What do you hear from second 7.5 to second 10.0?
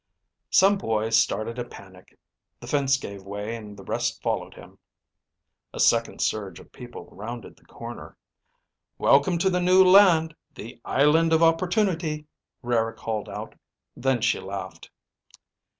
the corner. "Welcome to the New